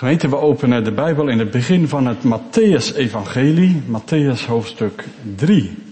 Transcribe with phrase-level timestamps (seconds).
[0.00, 5.04] Gemeente, we openen de Bijbel in het begin van het Matthäus-evangelie, Matthäus hoofdstuk
[5.36, 5.89] 3.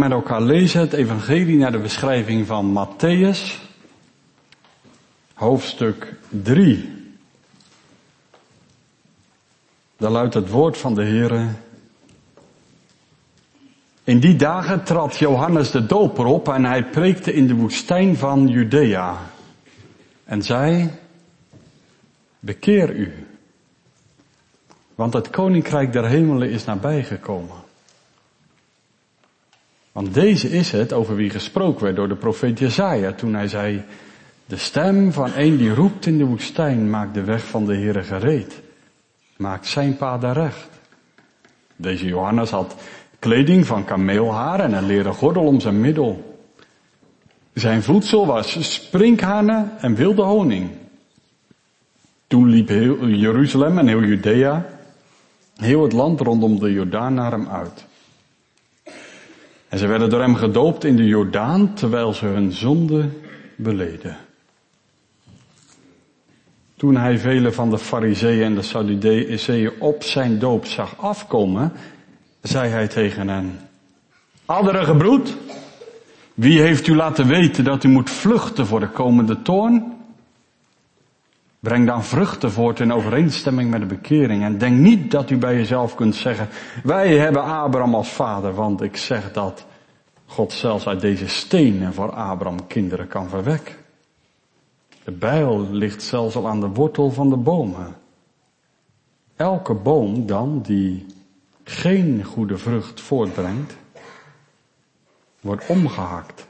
[0.00, 3.38] Gaan met elkaar lezen het evangelie naar de beschrijving van Matthäus,
[5.34, 6.96] hoofdstuk 3.
[9.96, 11.46] Daar luidt het woord van de Heere.
[14.04, 18.48] In die dagen trad Johannes de doper op en hij preekte in de woestijn van
[18.48, 19.16] Judea
[20.24, 20.90] en zei,
[22.40, 23.26] bekeer u,
[24.94, 27.66] want het koninkrijk der hemelen is nabijgekomen.
[29.92, 33.84] Want deze is het over wie gesproken werd door de profeet Jezaja toen hij zei,
[34.46, 38.02] de stem van een die roept in de woestijn maakt de weg van de Heere
[38.02, 38.60] gereed.
[39.36, 40.68] Maakt zijn paden recht.
[41.76, 42.74] Deze Johannes had
[43.18, 46.40] kleding van kameelhaar en een leren gordel om zijn middel.
[47.52, 50.70] Zijn voedsel was sprinkhanen en wilde honing.
[52.26, 54.66] Toen liep heel Jeruzalem en heel Judea,
[55.56, 57.86] heel het land rondom de Jordaan naar hem uit.
[59.68, 63.08] En ze werden door hem gedoopt in de Jordaan terwijl ze hun zonde
[63.56, 64.16] beleden.
[66.76, 71.72] Toen hij vele van de fariseeën en de Sadduceeën op zijn doop zag afkomen,
[72.42, 73.60] zei hij tegen hen,
[74.46, 75.36] Adderige broed,
[76.34, 79.97] wie heeft u laten weten dat u moet vluchten voor de komende toorn?
[81.60, 85.54] Breng dan vruchten voort in overeenstemming met de bekering en denk niet dat u bij
[85.54, 86.48] jezelf kunt zeggen,
[86.82, 89.66] wij hebben Abraham als vader, want ik zeg dat
[90.26, 93.74] God zelfs uit deze stenen voor Abraham kinderen kan verwekken.
[95.04, 97.96] De bijl ligt zelfs al aan de wortel van de bomen.
[99.36, 101.06] Elke boom dan die
[101.64, 103.76] geen goede vrucht voortbrengt,
[105.40, 106.46] wordt omgehakt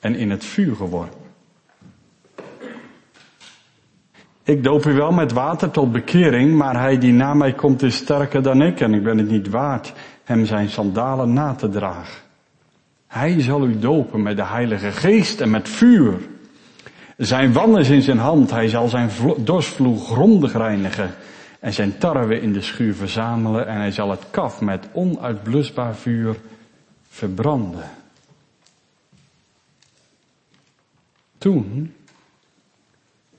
[0.00, 1.17] en in het vuur geworpen.
[4.48, 7.96] Ik doop u wel met water tot bekering, maar hij die na mij komt is
[7.96, 9.92] sterker dan ik en ik ben het niet waard
[10.24, 12.22] hem zijn sandalen na te dragen.
[13.06, 16.14] Hij zal u dopen met de Heilige Geest en met vuur.
[17.16, 21.10] Zijn wan is in zijn hand, hij zal zijn dorsvloer grondig reinigen
[21.60, 26.36] en zijn tarwe in de schuur verzamelen en hij zal het kaf met onuitblusbaar vuur
[27.08, 27.90] verbranden.
[31.38, 31.92] Toen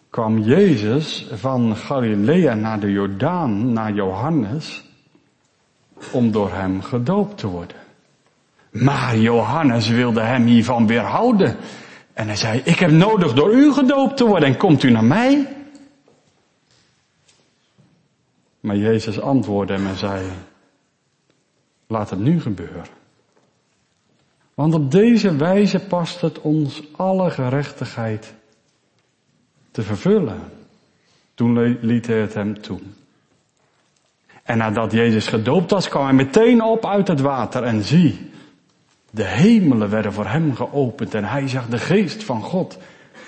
[0.09, 4.83] kwam Jezus van Galilea naar de Jordaan, naar Johannes,
[6.11, 7.77] om door hem gedoopt te worden.
[8.71, 11.55] Maar Johannes wilde hem hiervan weerhouden.
[12.13, 15.03] En hij zei, ik heb nodig door u gedoopt te worden en komt u naar
[15.03, 15.55] mij?
[18.59, 20.25] Maar Jezus antwoordde hem en zei,
[21.87, 22.85] laat het nu gebeuren.
[24.53, 28.33] Want op deze wijze past het ons alle gerechtigheid
[29.71, 30.39] te vervullen.
[31.33, 32.79] Toen liet hij het hem toe.
[34.43, 38.31] En nadat Jezus gedoopt was, kwam hij meteen op uit het water en zie,
[39.11, 42.77] de hemelen werden voor hem geopend en hij zag de geest van God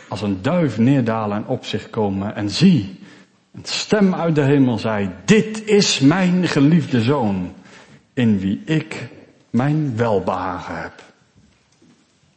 [0.07, 2.35] als een duif neerdalen en op zich komen.
[2.35, 2.99] En zie,
[3.53, 7.53] een stem uit de hemel zei, dit is mijn geliefde zoon,
[8.13, 9.07] in wie ik
[9.49, 10.93] mijn welbehagen heb.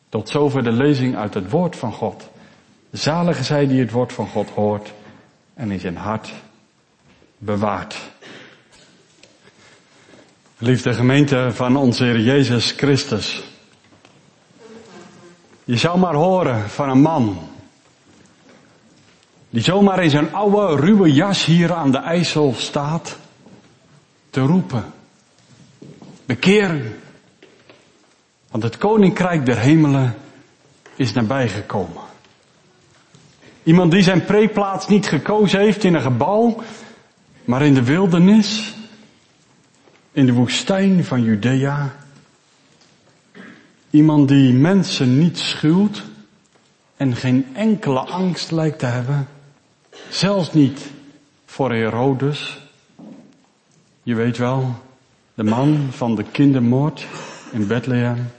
[0.09, 2.31] Tot zover de lezing uit het woord van God.
[2.95, 4.93] Zalige zij die het woord van God hoort
[5.55, 6.33] en in zijn hart
[7.39, 7.97] bewaart.
[10.59, 13.45] Liefde gemeente van onze Heer Jezus Christus.
[15.65, 17.49] Je zou maar horen van een man.
[19.51, 23.17] Die zomaar in zijn oude ruwe jas hier aan de IJssel staat.
[24.31, 24.93] Te roepen.
[26.27, 27.01] Bekeer u.
[28.51, 30.17] Want het koninkrijk der hemelen
[30.97, 32.04] is nabijgekomen.
[33.65, 36.63] Iemand die zijn preeplaats niet gekozen heeft in een gebouw,
[37.45, 38.75] maar in de wildernis
[40.13, 41.95] in de woestijn van Judea.
[43.91, 46.03] Iemand die mensen niet schuwt
[46.97, 49.29] en geen enkele angst lijkt te hebben.
[50.09, 50.81] Zelfs niet
[51.47, 52.61] voor Herodes.
[54.03, 54.75] Je weet wel,
[55.35, 57.07] de man van de kindermoord
[57.53, 58.31] in Bethlehem.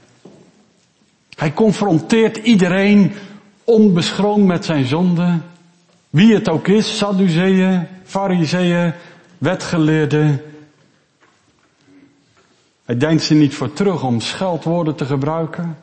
[1.36, 3.12] Hij confronteert iedereen
[3.66, 5.38] onbeschroomd met zijn zonde.
[6.10, 8.92] Wie het ook is, Sadduceeën, Fariseeën,
[9.38, 10.40] wetgeleerden,
[12.86, 15.78] Hij denkt er niet voor terug om scheldwoorden te gebruiken,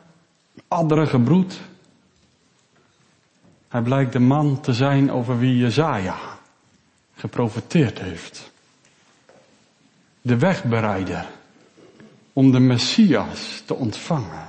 [0.68, 1.60] andere gebroed.
[3.68, 6.18] Hij blijkt de man te zijn over wie Jezaja
[7.14, 8.52] geprofiteerd heeft.
[10.20, 11.26] De wegbereider
[12.32, 14.48] om de Messias te ontvangen.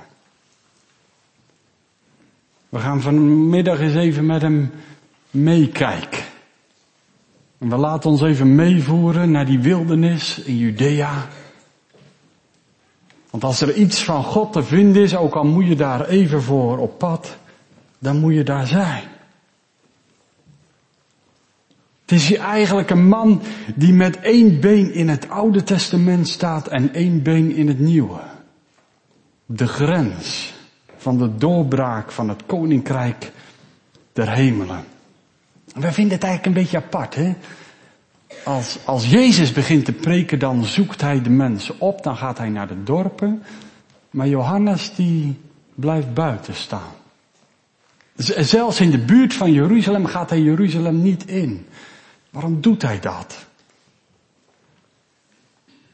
[2.68, 4.70] We gaan vanmiddag eens even met hem
[5.30, 6.24] meekijken.
[7.58, 11.26] En we laten ons even meevoeren naar die wildernis in Judea.
[13.30, 16.42] Want als er iets van God te vinden is, ook al moet je daar even
[16.42, 17.36] voor op pad,
[17.98, 19.02] dan moet je daar zijn.
[22.00, 23.42] Het is hier eigenlijk een man
[23.74, 28.20] die met één been in het Oude Testament staat en één been in het Nieuwe.
[29.46, 30.54] De grens
[31.06, 33.32] van de doorbraak van het koninkrijk
[34.12, 34.84] der hemelen.
[35.64, 37.34] We vinden het eigenlijk een beetje apart, hè?
[38.44, 42.48] Als, als Jezus begint te preken, dan zoekt hij de mensen op, dan gaat hij
[42.48, 43.42] naar de dorpen.
[44.10, 45.38] Maar Johannes die
[45.74, 46.92] blijft buiten staan.
[48.16, 51.66] Zelfs in de buurt van Jeruzalem gaat hij Jeruzalem niet in.
[52.30, 53.46] Waarom doet hij dat?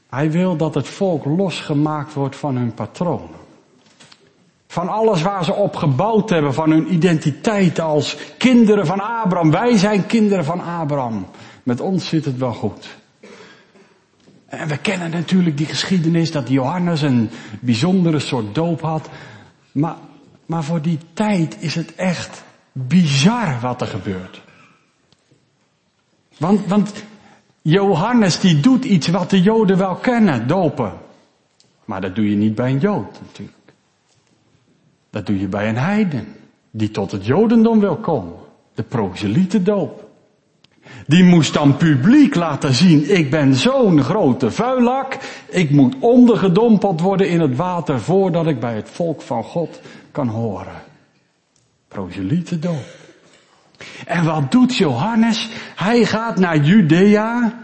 [0.08, 3.41] Hij wil dat het volk losgemaakt wordt van hun patronen.
[4.72, 9.50] Van alles waar ze op gebouwd hebben, van hun identiteit als kinderen van Abraham.
[9.50, 11.26] Wij zijn kinderen van Abraham.
[11.62, 12.96] Met ons zit het wel goed.
[14.46, 17.30] En we kennen natuurlijk die geschiedenis dat Johannes een
[17.60, 19.08] bijzondere soort doop had.
[19.72, 19.96] Maar,
[20.46, 24.42] maar voor die tijd is het echt bizar wat er gebeurt.
[26.38, 26.92] Want, want
[27.62, 30.92] Johannes die doet iets wat de Joden wel kennen, dopen.
[31.84, 33.60] Maar dat doe je niet bij een Jood natuurlijk.
[35.12, 36.26] Dat doe je bij een heiden
[36.70, 38.34] die tot het Jodendom wil komen.
[38.74, 38.82] De
[39.62, 40.10] doop.
[41.06, 45.18] Die moest dan publiek laten zien, ik ben zo'n grote vuilak,
[45.48, 49.80] ik moet ondergedompeld worden in het water voordat ik bij het volk van God
[50.10, 50.82] kan horen.
[52.58, 52.86] doop.
[54.06, 55.50] En wat doet Johannes?
[55.74, 57.62] Hij gaat naar Judea,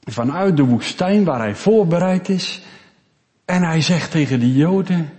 [0.00, 2.62] vanuit de woestijn waar hij voorbereid is,
[3.44, 5.10] en hij zegt tegen de Joden,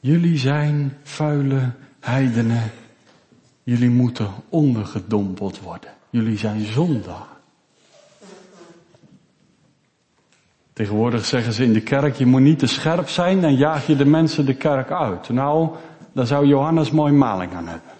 [0.00, 2.70] jullie zijn vuile heidenen,
[3.62, 5.90] jullie moeten ondergedompeld worden.
[6.10, 7.36] Jullie zijn zondaar.
[10.72, 13.96] Tegenwoordig zeggen ze in de kerk, je moet niet te scherp zijn, dan jaag je
[13.96, 15.28] de mensen de kerk uit.
[15.28, 15.68] Nou,
[16.12, 17.90] daar zou Johannes mooi maling aan hebben.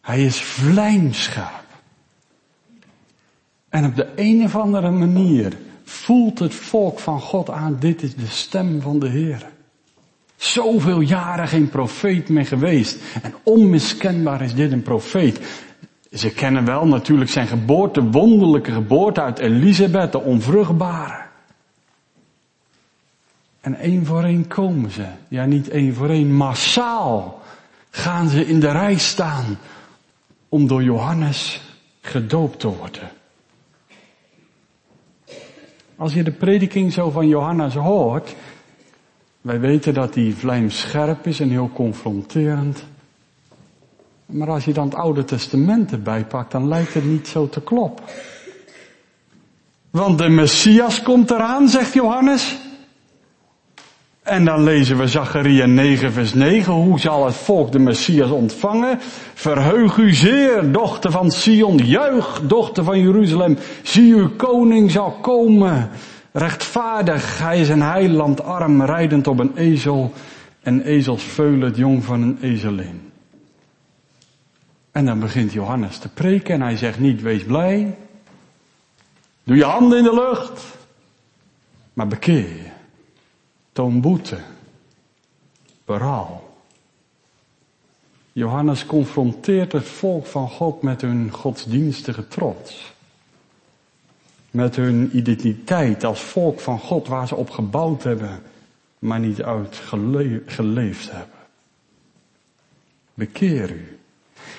[0.00, 1.64] Hij is vlijmscherp.
[3.68, 8.14] En op de een of andere manier voelt het volk van God aan, dit is
[8.14, 9.54] de stem van de Heer.
[10.36, 12.98] Zoveel jaren geen profeet meer geweest.
[13.22, 15.40] En onmiskenbaar is dit een profeet.
[16.12, 21.24] Ze kennen wel natuurlijk zijn geboorte, wonderlijke geboorte uit Elisabeth, de onvruchtbare.
[23.60, 25.06] En één voor één komen ze.
[25.28, 27.42] Ja, niet één voor één, massaal
[27.90, 29.58] gaan ze in de rij staan
[30.48, 31.60] om door Johannes
[32.00, 33.10] gedoopt te worden.
[35.96, 38.34] Als je de prediking zo van Johannes hoort,
[39.46, 42.84] wij weten dat die vlijm scherp is en heel confronterend.
[44.26, 47.60] Maar als je dan het Oude Testament erbij pakt, dan lijkt het niet zo te
[47.60, 48.04] kloppen.
[49.90, 52.56] Want de Messias komt eraan, zegt Johannes.
[54.22, 56.72] En dan lezen we Zacharia 9 vers 9.
[56.72, 58.98] Hoe zal het volk de Messias ontvangen?
[59.34, 61.76] Verheug u zeer, dochter van Sion.
[61.76, 63.58] Juich, dochter van Jeruzalem.
[63.82, 65.90] Zie uw koning zal komen.
[66.36, 70.12] Rechtvaardig, hij is een heiland arm, rijdend op een ezel.
[70.60, 73.12] En ezels veulen het jong van een ezelin.
[74.90, 77.98] En dan begint Johannes te preken en hij zegt niet wees blij.
[79.42, 80.64] Doe je handen in de lucht.
[81.92, 82.70] Maar bekeer je.
[83.72, 84.38] Toon boete.
[85.84, 86.50] Berouw.
[88.32, 92.94] Johannes confronteert het volk van God met hun godsdienstige trots.
[94.56, 98.42] Met hun identiteit als volk van God waar ze op gebouwd hebben,
[98.98, 99.76] maar niet uit
[100.46, 101.38] geleefd hebben.
[103.14, 103.98] Bekeer u.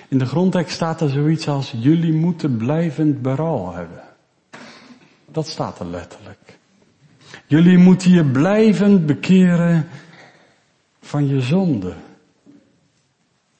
[0.07, 4.01] In de grondtekst staat er zoiets als jullie moeten blijvend berouw hebben.
[5.25, 6.57] Dat staat er letterlijk.
[7.45, 9.87] Jullie moeten je blijvend bekeren
[11.01, 11.93] van je zonde.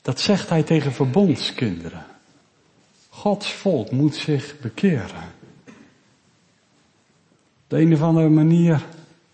[0.02, 2.06] Dat zegt hij tegen verbondskinderen.
[3.10, 5.36] Gods volk moet zich bekeren.
[7.68, 8.86] De een of andere manier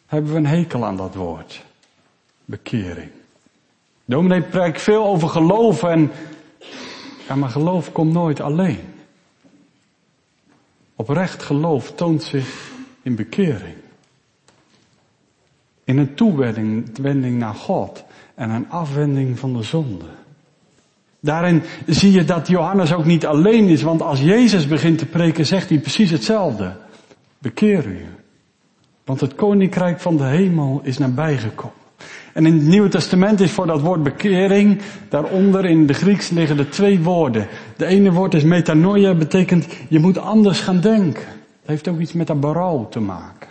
[0.05, 1.63] hebben we een hekel aan dat woord.
[2.45, 3.09] Bekering.
[4.05, 6.11] Dominee spreekt veel over geloof en
[7.27, 8.79] ja, maar geloof komt nooit alleen.
[10.95, 12.71] Oprecht geloof toont zich
[13.01, 13.75] in bekering.
[15.83, 18.03] In een toewending naar God
[18.35, 20.05] en een afwending van de zonde.
[21.19, 25.45] Daarin zie je dat Johannes ook niet alleen is, want als Jezus begint te preken,
[25.45, 26.75] zegt hij precies hetzelfde.
[27.37, 28.05] Bekeer u.
[29.05, 31.81] Want het koninkrijk van de hemel is nabijgekomen.
[32.33, 36.57] En in het Nieuwe Testament is voor dat woord bekering, daaronder in de Grieks liggen
[36.57, 37.47] er twee woorden.
[37.77, 41.23] De ene woord is metanoia, betekent je moet anders gaan denken.
[41.23, 43.49] Het heeft ook iets met dat berouw te maken.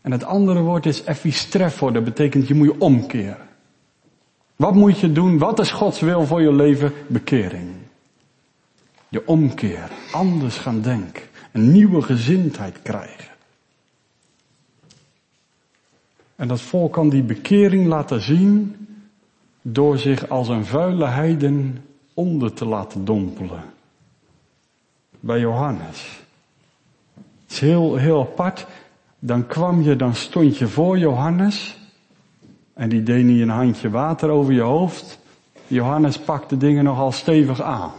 [0.00, 3.48] En het andere woord is epistrefo, dat betekent je moet je omkeren.
[4.56, 5.38] Wat moet je doen?
[5.38, 6.92] Wat is Gods wil voor je leven?
[7.06, 7.68] Bekering.
[9.08, 13.29] Je omkeer, anders gaan denken, een nieuwe gezindheid krijgen.
[16.40, 18.76] En dat volk kan die bekering laten zien
[19.62, 23.62] door zich als een vuile heiden onder te laten dompelen.
[25.20, 26.20] Bij Johannes.
[27.14, 28.66] Het is heel, heel apart.
[29.18, 31.78] Dan kwam je, dan stond je voor Johannes.
[32.74, 35.18] En die deed niet een handje water over je hoofd.
[35.66, 37.92] Johannes pakte dingen nogal stevig aan.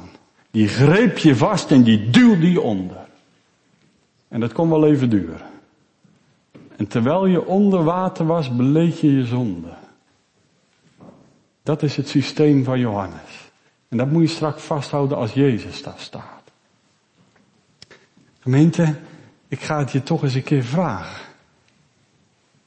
[0.51, 3.07] Die greep je vast en die duwde je onder.
[4.27, 5.50] En dat kon wel even duren.
[6.81, 9.73] En terwijl je onder water was, beleed je je zonde.
[11.63, 13.51] Dat is het systeem van Johannes.
[13.89, 16.51] En dat moet je straks vasthouden als Jezus daar staat.
[18.39, 18.95] Gemeente,
[19.47, 21.25] ik ga het je toch eens een keer vragen.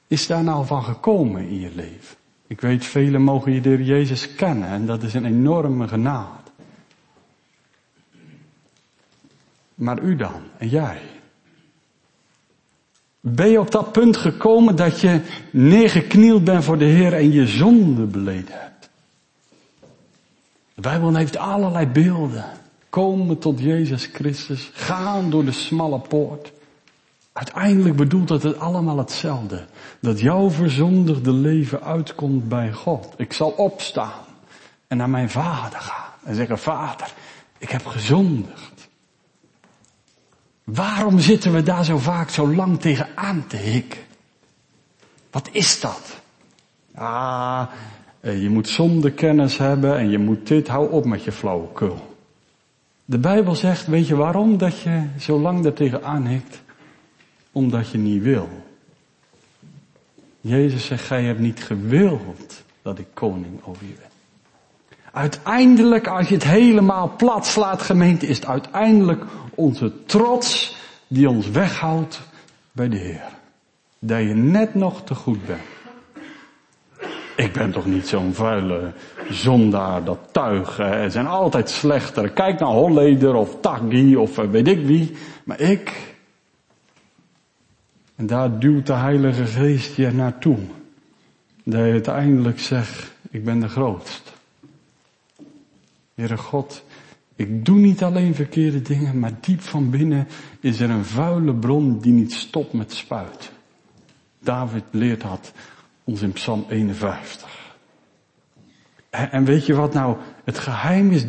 [0.07, 2.17] Is daar nou van gekomen in je leven?
[2.47, 6.51] Ik weet, velen mogen je door Jezus kennen en dat is een enorme genade.
[9.75, 11.14] Maar u dan en jij?
[13.27, 17.47] Ben je op dat punt gekomen dat je neergeknield bent voor de Heer en je
[17.47, 18.89] zonde beleden hebt?
[20.75, 22.45] De Bijbel heeft allerlei beelden.
[22.91, 26.53] Komen tot Jezus Christus, gaan door de smalle poort.
[27.33, 29.65] Uiteindelijk bedoelt het het allemaal hetzelfde.
[30.01, 33.09] Dat jouw verzondigde leven uitkomt bij God.
[33.17, 34.25] Ik zal opstaan
[34.87, 37.13] en naar mijn vader gaan en zeggen, vader,
[37.59, 38.74] ik heb gezondigd.
[40.65, 44.01] Waarom zitten we daar zo vaak zo lang tegenaan te hikken?
[45.31, 46.21] Wat is dat?
[46.95, 47.67] Ah,
[48.21, 52.17] eh, je moet zondekennis hebben en je moet dit, hou op met je flauwekul.
[53.05, 56.63] De Bijbel zegt, weet je waarom dat je zo lang daar tegenaan hikt?
[57.53, 58.49] Omdat je niet wil.
[60.41, 64.14] Jezus zegt, gij hebt niet gewild dat ik koning over je ben.
[65.15, 71.51] Uiteindelijk, als je het helemaal plat slaat gemeente, is het uiteindelijk onze trots die ons
[71.51, 72.21] weghoudt
[72.73, 73.29] bij de Heer.
[73.99, 75.61] Dat je net nog te goed bent.
[77.37, 78.93] Ik ben toch niet zo'n vuile
[79.31, 80.79] zondaar, dat tuig.
[80.79, 82.31] Er zijn altijd slechter.
[82.31, 85.17] Kijk naar Holleder of Taggi of eh, weet ik wie.
[85.45, 86.15] Maar ik.
[88.17, 90.59] En daar duwt de Heilige Geest je naartoe.
[91.65, 94.34] Dat je uiteindelijk zegt, ik ben de grootste.
[96.15, 96.85] Heere God,
[97.37, 100.29] ik doe niet alleen verkeerde dingen, maar diep van binnen
[100.61, 103.51] is er een vuile bron die niet stopt met spuiten.
[104.41, 105.53] David leert dat
[106.05, 107.63] ons in Psalm 51.
[109.11, 111.29] En weet je wat nou het geheim is,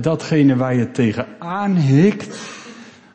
[0.00, 2.38] datgene waar je tegenaan hikt,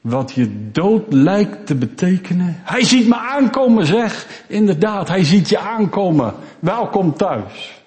[0.01, 2.55] wat je dood lijkt te betekenen.
[2.63, 4.43] Hij ziet me aankomen, zeg.
[4.47, 6.33] Inderdaad, hij ziet je aankomen.
[6.59, 7.78] Welkom thuis.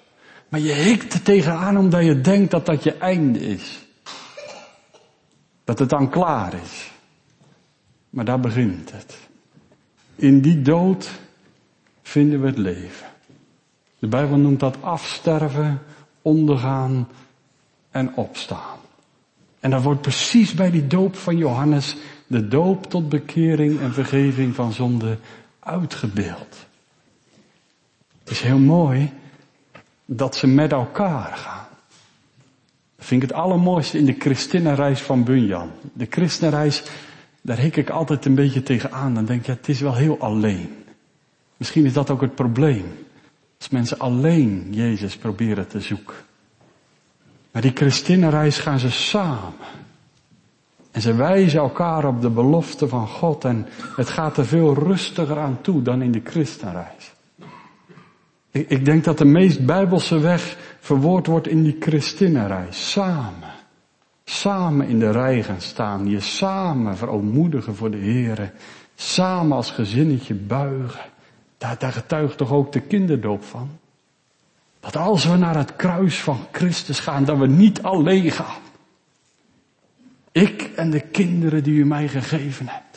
[0.53, 3.85] Maar je hikt er tegenaan omdat je denkt dat dat je einde is.
[5.63, 6.91] Dat het dan klaar is.
[8.09, 9.17] Maar daar begint het.
[10.15, 11.11] In die dood
[12.01, 13.07] vinden we het leven.
[13.99, 15.81] De Bijbel noemt dat afsterven,
[16.21, 17.07] ondergaan
[17.91, 18.77] en opstaan.
[19.59, 21.95] En dat wordt precies bij die doop van Johannes,
[22.27, 25.17] de doop tot bekering en vergeving van zonde,
[25.59, 26.65] uitgebeeld.
[28.19, 29.21] Het is heel mooi
[30.05, 31.67] dat ze met elkaar gaan.
[32.95, 35.69] Dat vind ik het allermooiste in de christenenreis van Bunyan.
[35.93, 36.83] De christenenreis,
[37.41, 39.13] daar hik ik altijd een beetje tegenaan.
[39.13, 40.83] Dan denk ik, ja, het is wel heel alleen.
[41.57, 43.05] Misschien is dat ook het probleem.
[43.57, 46.15] Als mensen alleen Jezus proberen te zoeken.
[47.51, 49.53] Maar die christenenreis gaan ze samen.
[50.91, 55.39] En ze wijzen elkaar op de belofte van God en het gaat er veel rustiger
[55.39, 57.12] aan toe dan in de christenreis.
[58.53, 62.91] Ik, ik denk dat de meest bijbelse weg verwoord wordt in die christenenreis.
[62.91, 63.51] Samen.
[64.23, 66.09] Samen in de rij gaan staan.
[66.09, 68.53] Je samen verootmoedigen voor de Heer.
[68.95, 71.05] Samen als gezinnetje buigen.
[71.57, 73.69] Daar, daar getuigt toch ook de kinderdoop van?
[74.79, 78.61] Dat als we naar het kruis van Christus gaan, dat we niet alleen gaan.
[80.31, 82.92] Ik en de kinderen die u mij gegeven hebt.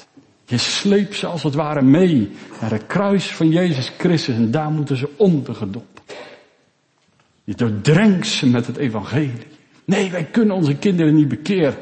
[0.46, 4.70] Je sleept ze als het ware mee naar het kruis van Jezus Christus en daar
[4.70, 6.14] moeten ze ondergedopt.
[7.44, 9.46] Je doordrenkt ze met het evangelie.
[9.84, 11.76] Nee, wij kunnen onze kinderen niet bekeren.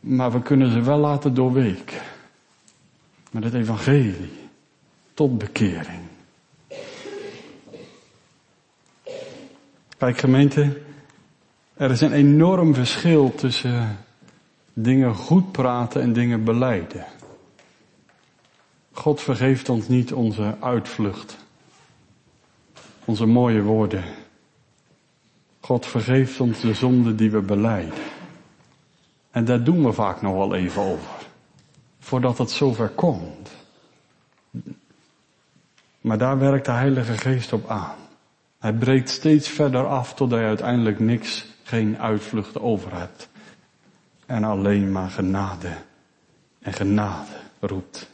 [0.00, 2.00] Maar we kunnen ze wel laten doorweken.
[3.30, 4.32] Met het evangelie.
[5.14, 6.00] Tot bekering.
[9.98, 10.80] Kijk gemeente,
[11.74, 13.98] er is een enorm verschil tussen
[14.72, 17.04] dingen goed praten en dingen beleiden.
[18.92, 21.36] God vergeeft ons niet onze uitvlucht,
[23.04, 24.04] onze mooie woorden.
[25.60, 27.98] God vergeeft ons de zonde die we beleiden.
[29.30, 31.10] En daar doen we vaak nog wel even over,
[31.98, 33.50] voordat het zover komt.
[36.00, 37.96] Maar daar werkt de Heilige Geest op aan.
[38.58, 43.29] Hij breekt steeds verder af totdat je uiteindelijk niks, geen uitvlucht over hebt.
[44.30, 45.72] En alleen maar genade
[46.60, 48.10] en genade roept.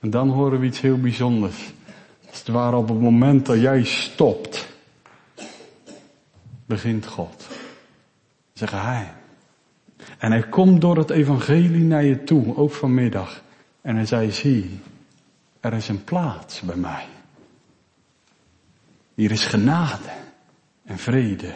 [0.00, 1.72] En dan horen we iets heel bijzonders.
[2.28, 4.68] Als het ware op het moment dat jij stopt,
[6.66, 7.46] begint God.
[8.52, 9.12] Zeg hij.
[10.18, 13.42] En hij komt door het evangelie naar je toe, ook vanmiddag.
[13.80, 14.80] En hij zei, zie,
[15.60, 17.06] er is een plaats bij mij.
[19.14, 20.10] Hier is genade
[20.84, 21.54] en vrede.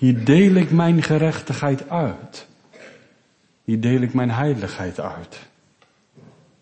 [0.00, 2.46] Hier deel ik mijn gerechtigheid uit.
[3.64, 5.38] Hier deel ik mijn heiligheid uit.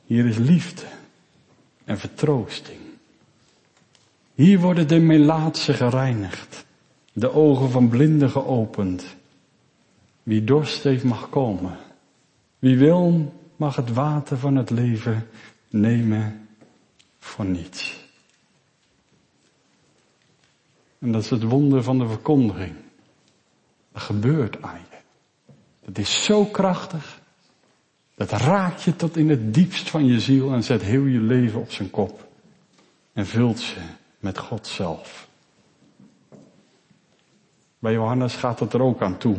[0.05, 0.83] Hier is liefde
[1.85, 2.79] en vertroosting.
[4.35, 6.65] Hier worden de melaatsen gereinigd,
[7.13, 9.05] de ogen van blinden geopend.
[10.23, 11.77] Wie dorst heeft mag komen.
[12.59, 15.29] Wie wil mag het water van het leven
[15.71, 16.49] nemen
[17.19, 18.07] voor niets.
[20.99, 22.75] En dat is het wonder van de verkondiging.
[23.99, 24.97] Gebeurt aan je.
[25.85, 27.21] Dat is zo krachtig.
[28.15, 31.61] Dat raakt je tot in het diepst van je ziel en zet heel je leven
[31.61, 32.27] op zijn kop.
[33.13, 33.77] En vult ze
[34.19, 35.29] met God zelf.
[37.79, 39.37] Bij Johannes gaat het er ook aan toe.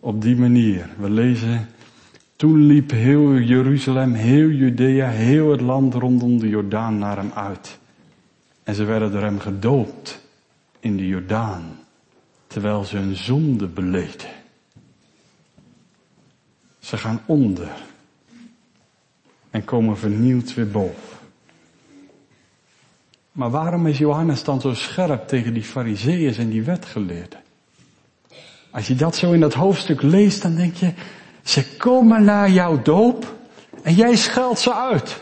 [0.00, 0.88] Op die manier.
[0.98, 1.68] We lezen,
[2.36, 7.78] toen liep heel Jeruzalem, heel Judea, heel het land rondom de Jordaan naar hem uit.
[8.62, 10.20] En ze werden door hem gedoopt
[10.80, 11.75] in de Jordaan,
[12.56, 14.30] terwijl ze hun zonde beleden.
[16.78, 17.68] Ze gaan onder
[19.50, 21.18] en komen vernieuwd weer boven.
[23.32, 27.40] Maar waarom is Johannes dan zo scherp tegen die fariseeën en die wetgeleerden?
[28.70, 30.92] Als je dat zo in dat hoofdstuk leest, dan denk je,
[31.42, 33.34] ze komen naar jouw doop
[33.82, 35.20] en jij scheldt ze uit.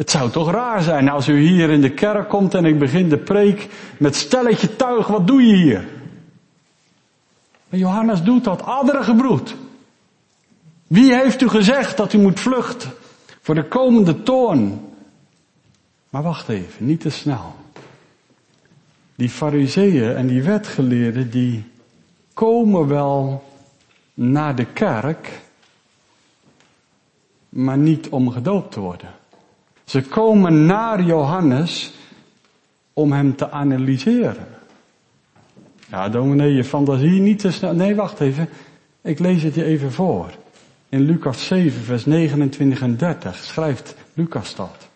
[0.00, 3.08] Het zou toch raar zijn als u hier in de kerk komt en ik begin
[3.08, 5.88] de preek met stelletje tuig, wat doe je hier?
[7.68, 9.56] Maar Johannes doet dat, gebroed.
[10.86, 12.90] Wie heeft u gezegd dat u moet vluchten
[13.40, 14.80] voor de komende toorn?
[16.10, 17.54] Maar wacht even, niet te snel.
[19.14, 21.64] Die fariseeën en die wetgeleerden die
[22.34, 23.44] komen wel
[24.14, 25.40] naar de kerk,
[27.48, 29.18] maar niet om gedoopt te worden.
[29.90, 31.92] Ze komen naar Johannes
[32.92, 34.46] om hem te analyseren.
[35.88, 37.74] Ja, dominee, je fantasie niet te snel.
[37.74, 38.48] Nee, wacht even.
[39.02, 40.30] Ik lees het je even voor.
[40.88, 44.88] In Lucas 7, vers 29 en 30 schrijft Lucas dat.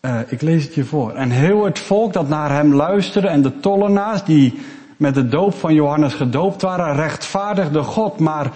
[0.00, 1.12] Uh, ik lees het je voor.
[1.12, 4.58] En heel het volk dat naar hem luisterde en de tollenaars die
[4.96, 8.52] met de doop van Johannes gedoopt waren, rechtvaardigde God, maar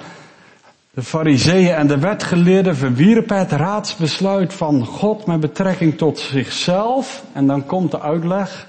[0.95, 7.25] de fariseeën en de wetgeleerden verwierpen het raadsbesluit van God met betrekking tot zichzelf.
[7.33, 8.69] En dan komt de uitleg,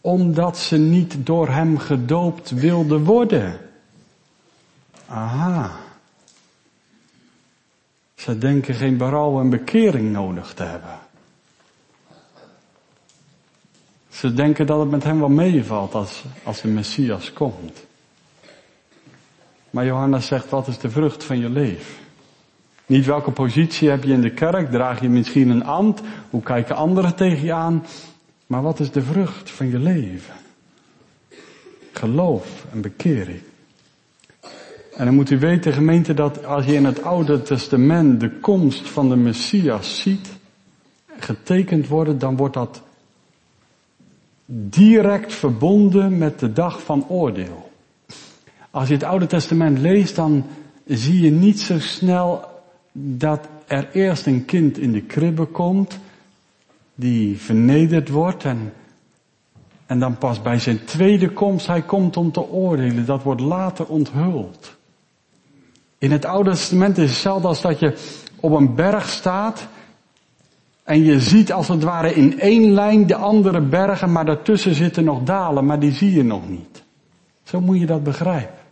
[0.00, 3.60] omdat ze niet door hem gedoopt wilden worden.
[5.06, 5.70] Aha.
[8.14, 10.98] Ze denken geen berouw en bekering nodig te hebben.
[14.08, 17.83] Ze denken dat het met hem wel meevalt als, als de Messias komt.
[19.74, 21.94] Maar Johannes zegt, wat is de vrucht van je leven?
[22.86, 26.76] Niet welke positie heb je in de kerk, draag je misschien een ambt, hoe kijken
[26.76, 27.86] anderen tegen je aan,
[28.46, 30.34] maar wat is de vrucht van je leven?
[31.92, 33.40] Geloof en bekering.
[34.96, 38.88] En dan moet u weten, gemeente, dat als je in het Oude Testament de komst
[38.88, 40.28] van de Messias ziet,
[41.18, 42.82] getekend worden, dan wordt dat
[44.46, 47.72] direct verbonden met de dag van oordeel.
[48.74, 50.44] Als je het Oude Testament leest, dan
[50.86, 52.44] zie je niet zo snel
[52.92, 55.98] dat er eerst een kind in de kribbe komt,
[56.94, 58.72] die vernederd wordt en,
[59.86, 63.06] en dan pas bij zijn tweede komst, hij komt om te oordelen.
[63.06, 64.76] Dat wordt later onthuld.
[65.98, 67.96] In het Oude Testament is het hetzelfde als dat je
[68.40, 69.68] op een berg staat
[70.82, 75.04] en je ziet als het ware in één lijn de andere bergen, maar daartussen zitten
[75.04, 76.82] nog dalen, maar die zie je nog niet.
[77.42, 78.62] Zo moet je dat begrijpen.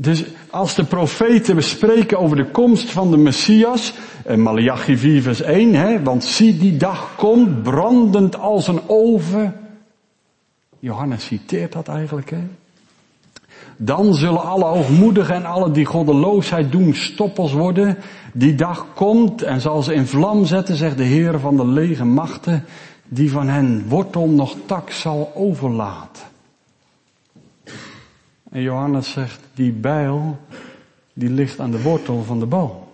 [0.00, 3.92] Dus als de profeten spreken over de komst van de Messias,
[4.24, 9.54] en Malachi 4 vers 1, hè, want zie die dag komt brandend als een oven.
[10.78, 12.42] Johannes citeert dat eigenlijk, hè.
[13.76, 17.96] Dan zullen alle hoogmoedigen en alle die goddeloosheid doen stoppels worden.
[18.32, 22.04] Die dag komt en zal ze in vlam zetten, zegt de Heer van de lege
[22.04, 22.64] machten,
[23.04, 26.22] die van hen wortel nog tak zal overlaten.
[28.50, 30.38] En Johannes zegt, die bijl,
[31.12, 32.86] die ligt aan de wortel van de boom.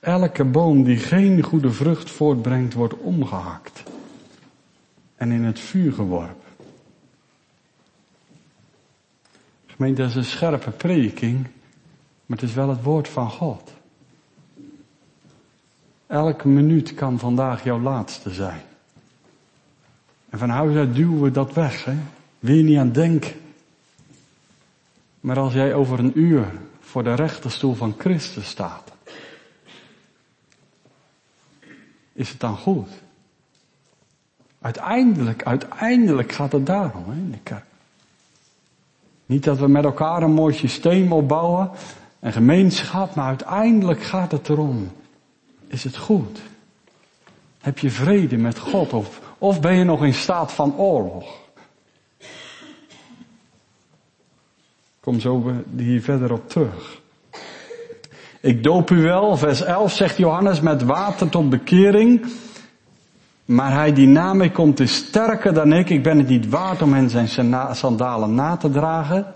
[0.00, 3.82] Elke boom die geen goede vrucht voortbrengt, wordt omgehakt
[5.16, 6.42] en in het vuur geworpen.
[9.66, 11.46] Gemeente, dat is een scherpe prediking,
[12.26, 13.72] maar het is wel het woord van God.
[16.06, 18.62] Elke minuut kan vandaag jouw laatste zijn.
[20.30, 21.96] En van huis uit duwen we dat weg, hè.
[22.44, 23.32] Wil je niet aan denken.
[25.20, 28.92] Maar als jij over een uur voor de rechterstoel van Christus staat,
[32.12, 32.88] is het dan goed?
[34.60, 37.64] Uiteindelijk, uiteindelijk gaat het daarom hè, in de kerk.
[39.26, 41.70] Niet dat we met elkaar een mooi systeem opbouwen
[42.18, 44.92] en gemeenschap, maar uiteindelijk gaat het erom.
[45.66, 46.40] Is het goed?
[47.60, 51.42] Heb je vrede met God of, of ben je nog in staat van oorlog?
[55.04, 57.00] Kom zo hier verder op terug.
[58.40, 62.26] Ik doop u wel, vers 11 zegt Johannes, met water tot bekering.
[63.44, 65.90] Maar hij die na mij komt is sterker dan ik.
[65.90, 67.28] Ik ben het niet waard om hen zijn
[67.72, 69.26] sandalen na te dragen.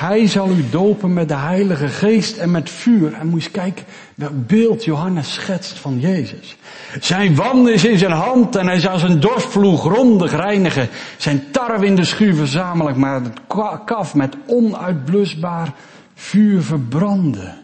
[0.00, 3.12] Hij zal u dopen met de Heilige Geest en met vuur.
[3.12, 3.84] En moet je kijken
[4.14, 6.56] welk beeld Johannes schetst van Jezus.
[7.00, 10.88] Zijn wand is in zijn hand en hij zal zijn dorstvloeg grondig reinigen.
[11.16, 13.40] Zijn tarwe in de schuur verzamelijk, maar het
[13.84, 15.72] kaf met onuitblusbaar
[16.14, 17.58] vuur verbranden.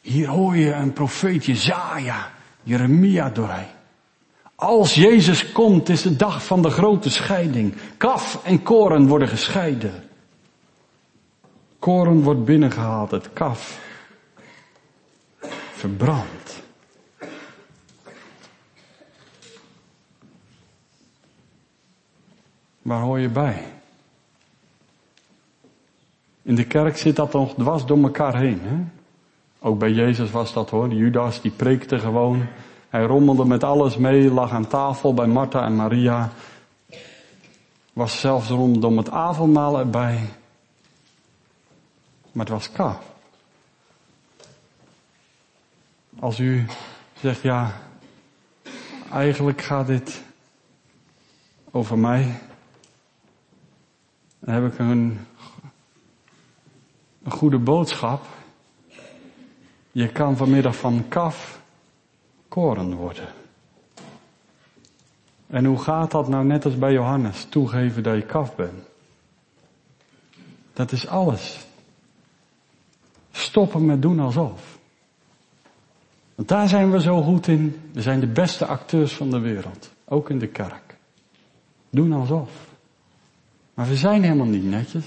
[0.00, 2.30] Hier hoor je een profeet Jezaja,
[2.62, 3.76] Jeremia doorheen.
[4.54, 7.74] Als Jezus komt is de dag van de grote scheiding.
[7.96, 10.06] Kaf en koren worden gescheiden.
[11.78, 13.86] Koren wordt binnengehaald, het kaf
[15.72, 16.62] verbrand.
[22.82, 23.64] Waar hoor je bij?
[26.42, 28.60] In de kerk zit dat nog dwars door elkaar heen.
[28.62, 28.76] Hè?
[29.58, 30.92] Ook bij Jezus was dat hoor.
[30.92, 32.46] Judas die preekte gewoon.
[32.88, 36.32] Hij rommelde met alles mee, lag aan tafel bij Martha en Maria.
[37.92, 40.18] Was zelfs rondom het avondmaal erbij.
[42.32, 43.16] Maar het was kaf.
[46.18, 46.66] Als u
[47.20, 47.80] zegt, ja,
[49.12, 50.22] eigenlijk gaat dit
[51.70, 52.40] over mij.
[54.38, 55.26] Dan heb ik een,
[57.22, 58.24] een goede boodschap.
[59.92, 61.60] Je kan vanmiddag van kaf
[62.48, 63.28] koren worden.
[65.46, 67.44] En hoe gaat dat nou net als bij Johannes?
[67.44, 68.86] Toegeven dat je kaf bent.
[70.72, 71.66] Dat is alles.
[73.38, 74.78] Stoppen met doen alsof.
[76.34, 77.80] Want daar zijn we zo goed in.
[77.92, 79.90] We zijn de beste acteurs van de wereld.
[80.04, 80.96] Ook in de kerk.
[81.90, 82.50] Doen alsof.
[83.74, 85.04] Maar we zijn helemaal niet netjes.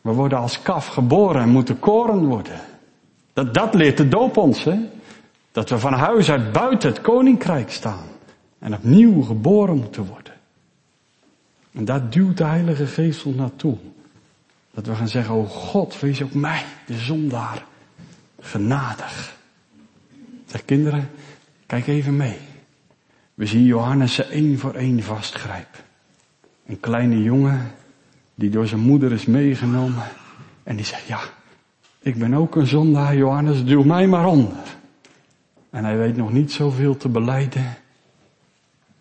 [0.00, 2.60] We worden als kaf geboren en moeten koren worden.
[3.32, 4.78] Dat, dat leert de doop ons, hè.
[5.52, 8.06] Dat we van huis uit buiten het koninkrijk staan.
[8.58, 10.32] En opnieuw geboren moeten worden.
[11.72, 13.76] En daar duwt de Heilige Geest ons naartoe.
[14.74, 17.64] Dat we gaan zeggen, oh God, wees ook mij, de zondaar,
[18.40, 19.36] genadig.
[20.46, 21.10] Zeg kinderen,
[21.66, 22.38] kijk even mee.
[23.34, 25.80] We zien Johannes ze één voor één vastgrijpen.
[26.66, 27.72] Een kleine jongen
[28.34, 30.04] die door zijn moeder is meegenomen.
[30.62, 31.20] En die zegt, ja,
[31.98, 34.76] ik ben ook een zondaar, Johannes, duw mij maar onder.
[35.70, 37.74] En hij weet nog niet zoveel te beleiden.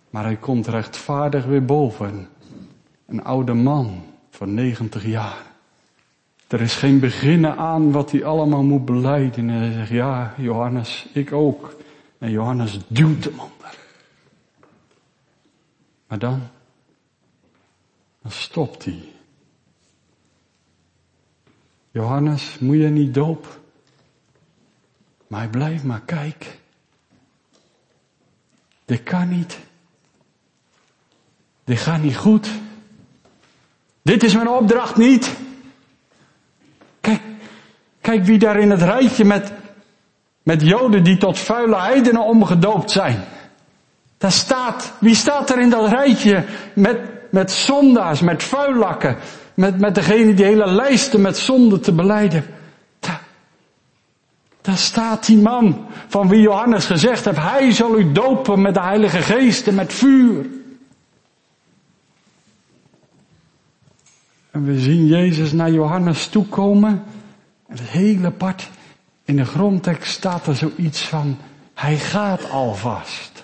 [0.09, 2.27] Maar hij komt rechtvaardig weer boven.
[3.07, 5.50] Een oude man van 90 jaar.
[6.51, 9.49] Er is geen beginnen aan wat hij allemaal moet beleiden.
[9.49, 11.75] En hij zegt, ja, Johannes, ik ook.
[12.17, 13.77] En Johannes duwt hem onder.
[16.07, 16.41] Maar dan,
[18.21, 19.03] dan stopt hij.
[21.91, 23.59] Johannes, moet je niet doop?
[25.27, 26.51] Maar hij blijft maar kijken.
[28.85, 29.59] Dit kan niet.
[31.63, 32.49] Dit gaat niet goed.
[34.01, 35.37] Dit is mijn opdracht niet.
[38.01, 39.51] Kijk, wie daar in het rijtje met,
[40.43, 43.23] met joden die tot vuile heidenen omgedoopt zijn.
[44.17, 46.99] Daar staat, wie staat er in dat rijtje met,
[47.31, 49.17] met zondaars, met vuillakken,
[49.53, 52.45] met, met degene die hele lijsten met zonden te beleiden.
[52.99, 53.21] Daar,
[54.61, 58.81] daar staat die man van wie Johannes gezegd heeft, hij zal u dopen met de
[58.81, 60.45] Heilige Geest en met vuur.
[64.51, 67.03] En we zien Jezus naar Johannes toekomen.
[67.71, 68.69] En het hele part
[69.23, 71.37] in de grondtekst staat er zoiets van,
[71.73, 73.43] hij gaat alvast.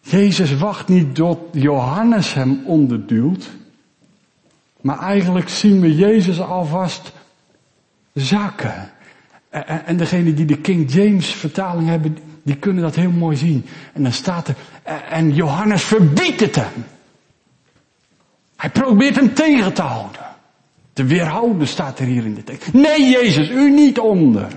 [0.00, 3.48] Jezus wacht niet tot Johannes hem onderduwt.
[4.80, 7.12] Maar eigenlijk zien we Jezus alvast
[8.14, 8.90] zakken.
[9.84, 13.66] En degene die de King James vertaling hebben, die kunnen dat heel mooi zien.
[13.92, 14.56] En dan staat er,
[15.08, 16.84] en Johannes verbiedt het hem.
[18.56, 20.27] Hij probeert hem tegen te houden.
[20.98, 22.72] Te weerhouden staat er hier in de tekst.
[22.72, 24.52] Nee, Jezus, u niet onder.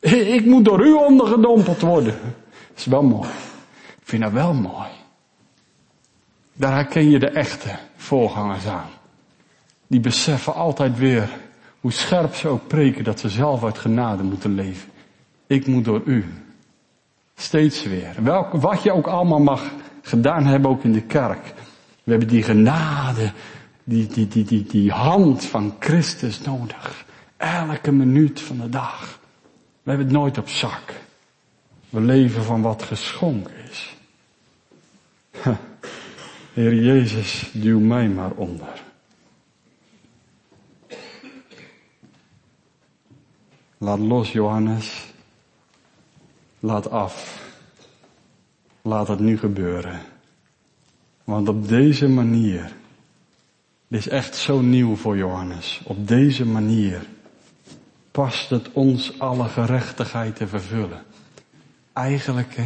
[0.00, 2.18] Ik moet door u ondergedompeld worden.
[2.68, 3.28] Dat is wel mooi.
[3.98, 4.88] Ik vind dat wel mooi.
[6.52, 8.90] Daar herken je de echte voorgangers aan.
[9.86, 11.30] Die beseffen altijd weer,
[11.80, 14.90] hoe scherp ze ook preken, dat ze zelf uit genade moeten leven.
[15.46, 16.24] Ik moet door u.
[17.34, 18.14] Steeds weer.
[18.22, 19.62] Welk, wat je ook allemaal mag
[20.02, 21.54] gedaan hebben, ook in de kerk.
[22.08, 23.32] We hebben die genade,
[23.84, 27.04] die, die, die, die, die hand van Christus nodig.
[27.36, 29.20] Elke minuut van de dag.
[29.82, 30.94] We hebben het nooit op zak.
[31.90, 33.96] We leven van wat geschonken is.
[36.54, 38.82] Heer Jezus, duw mij maar onder.
[43.78, 45.06] Laat los, Johannes.
[46.60, 47.42] Laat af.
[48.82, 50.00] Laat het nu gebeuren.
[51.28, 52.72] Want op deze manier,
[53.88, 57.06] dit is echt zo nieuw voor Johannes, op deze manier
[58.10, 61.02] past het ons alle gerechtigheid te vervullen.
[61.92, 62.56] Eigenlijk,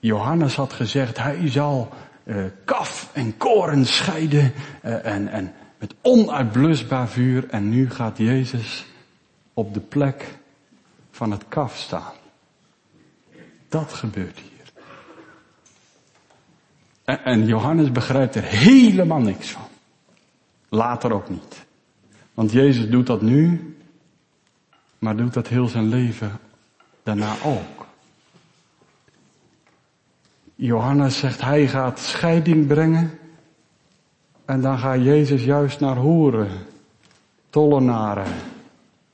[0.00, 1.88] Johannes had gezegd, hij zal
[2.24, 4.52] uh, kaf en koren scheiden
[4.84, 7.48] uh, en, en met onuitblusbaar vuur.
[7.48, 8.86] En nu gaat Jezus
[9.54, 10.38] op de plek
[11.10, 12.14] van het kaf staan.
[13.68, 14.49] Dat gebeurt hier.
[17.18, 19.68] En, Johannes begrijpt er helemaal niks van.
[20.68, 21.64] Later ook niet.
[22.34, 23.74] Want Jezus doet dat nu,
[24.98, 26.38] maar doet dat heel zijn leven
[27.02, 27.86] daarna ook.
[30.54, 33.18] Johannes zegt hij gaat scheiding brengen
[34.44, 36.50] en dan gaat Jezus juist naar hoeren,
[37.50, 38.32] tollenaren,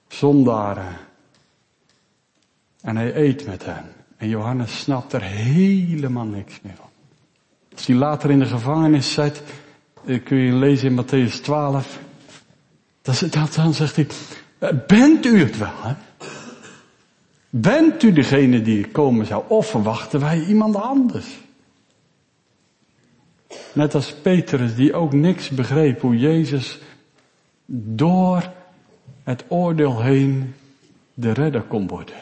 [0.09, 0.97] zondaren.
[2.81, 3.85] En hij eet met hen.
[4.17, 6.91] En Johannes snapt er helemaal niks meer van.
[7.77, 9.43] Als hij later in de gevangenis zit,
[10.05, 11.99] eh, kun je lezen in Matthäus 12.
[13.03, 14.07] Dan zegt hij,
[14.59, 15.83] eh, bent u het wel?
[15.83, 15.95] Hè?
[17.51, 19.45] Bent u degene die komen zou?
[19.49, 21.27] Of verwachten wij iemand anders?
[23.73, 26.79] Net als Petrus die ook niks begreep hoe Jezus
[27.67, 28.53] door
[29.23, 30.55] het oordeel heen
[31.15, 32.17] de redder kon worden.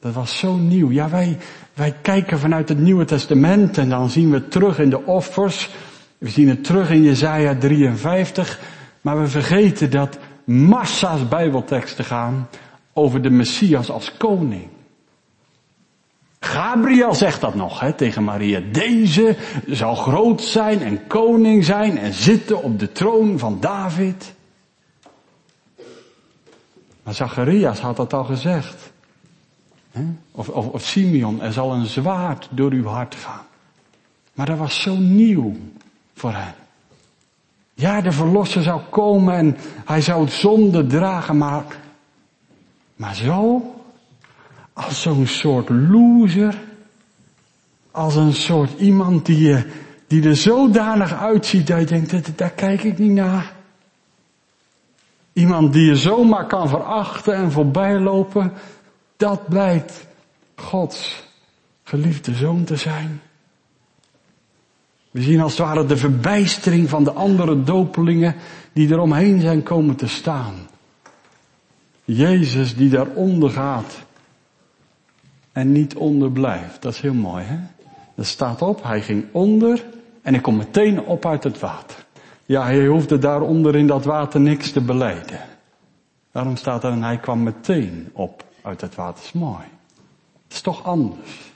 [0.00, 0.90] Dat was zo nieuw.
[0.90, 1.38] Ja, wij,
[1.74, 5.70] wij kijken vanuit het Nieuwe Testament en dan zien we terug in de offers.
[6.18, 8.60] We zien het terug in Jesaja 53.
[9.00, 12.48] Maar we vergeten dat massa's bijbelteksten gaan
[12.92, 14.68] over de Messias als koning.
[16.40, 18.60] Gabriel zegt dat nog hè, tegen Maria.
[18.72, 19.36] Deze
[19.66, 24.34] zal groot zijn en koning zijn en zitten op de troon van David.
[27.02, 28.92] Maar Zacharias had dat al gezegd.
[30.30, 33.44] Of, of, Simeon, er zal een zwaard door uw hart gaan.
[34.34, 35.56] Maar dat was zo nieuw
[36.14, 36.54] voor hen.
[37.74, 41.64] Ja, de verlosser zou komen en hij zou zonde dragen, maar,
[42.96, 43.62] maar zo,
[44.72, 46.58] als zo'n soort loser,
[47.90, 49.64] als een soort iemand die,
[50.06, 53.52] die er zodanig uitziet dat je denkt, daar kijk ik niet naar.
[55.32, 58.52] Iemand die je zomaar kan verachten en voorbijlopen,
[59.20, 60.06] dat blijkt
[60.54, 61.22] Gods
[61.82, 63.20] geliefde zoon te zijn.
[65.10, 68.34] We zien als het ware de verbijstering van de andere dopelingen
[68.72, 70.54] die eromheen zijn komen te staan.
[72.04, 73.98] Jezus die daaronder gaat
[75.52, 76.82] en niet onder blijft.
[76.82, 77.58] Dat is heel mooi, hè?
[78.14, 79.84] Dat staat op, hij ging onder
[80.22, 82.04] en hij komt meteen op uit het water.
[82.46, 85.40] Ja, hij hoefde daaronder in dat water niks te beleiden.
[86.32, 89.14] Daarom staat er en hij kwam meteen op uit het water.
[89.14, 89.64] Dat is mooi.
[90.44, 91.52] Het is toch anders.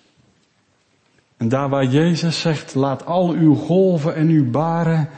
[1.36, 5.08] En daar waar Jezus zegt, laat al uw golven en uw baren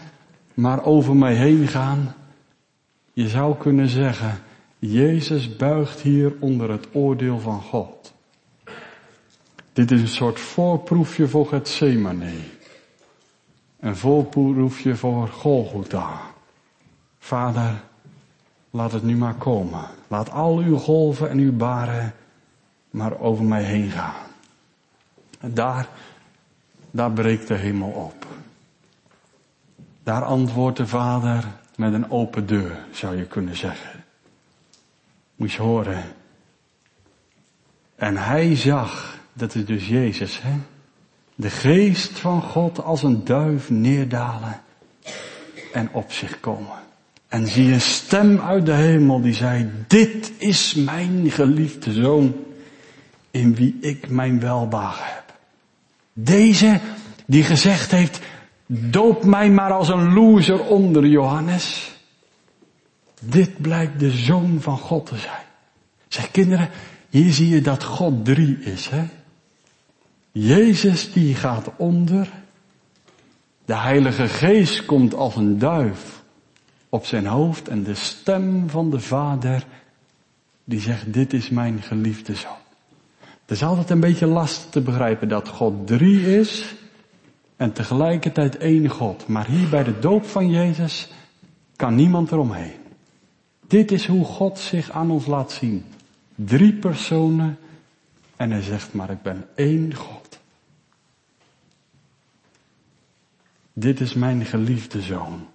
[0.55, 2.15] maar over mij heen gaan.
[3.13, 4.39] Je zou kunnen zeggen,
[4.79, 8.15] Jezus buigt hier onder het oordeel van God.
[9.73, 12.33] Dit is een soort voorproefje voor het Semane.
[13.81, 16.21] Een voorproefje voor Golgotha.
[17.19, 17.83] Vader,
[18.71, 19.85] laat het nu maar komen.
[20.09, 22.15] Laat al uw golven en uw baren
[22.91, 24.27] maar over mij heen gaan.
[25.41, 25.89] En daar,
[26.91, 28.27] daar breekt de hemel op.
[30.03, 31.45] Daar antwoordt de Vader
[31.77, 34.05] met een open deur, zou je kunnen zeggen.
[35.35, 36.05] Moet je horen.
[37.95, 40.59] En hij zag, dat is dus Jezus, hè?
[41.35, 44.61] De geest van God als een duif neerdalen
[45.73, 46.86] en op zich komen.
[47.37, 52.35] En zie een stem uit de hemel die zei, dit is mijn geliefde zoon
[53.31, 55.35] in wie ik mijn welbagen heb.
[56.13, 56.81] Deze
[57.27, 58.21] die gezegd heeft,
[58.67, 61.93] doop mij maar als een loser onder Johannes.
[63.21, 65.45] Dit blijkt de zoon van God te zijn.
[66.09, 66.69] Zeg kinderen,
[67.11, 69.05] hier zie je dat God drie is, hè?
[70.33, 72.29] Jezus die gaat onder.
[73.65, 76.16] De Heilige Geest komt als een duif
[76.97, 79.67] op zijn hoofd en de stem van de Vader
[80.65, 82.65] die zegt, dit is mijn geliefde zoon.
[83.21, 86.75] Het is altijd een beetje lastig te begrijpen dat God drie is
[87.57, 89.27] en tegelijkertijd één God.
[89.27, 91.09] Maar hier bij de doop van Jezus
[91.77, 92.75] kan niemand eromheen.
[93.67, 95.85] Dit is hoe God zich aan ons laat zien.
[96.35, 97.59] Drie personen
[98.37, 100.39] en hij zegt maar ik ben één God.
[103.73, 105.47] Dit is mijn geliefde zoon.